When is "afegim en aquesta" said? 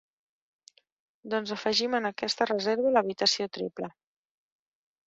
1.57-2.49